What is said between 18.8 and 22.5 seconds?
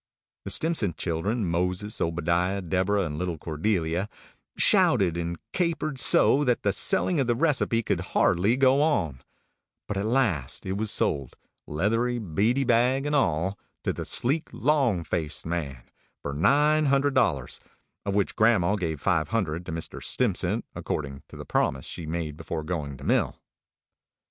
five hundred to Mr. Stimpcett, according to the promise she made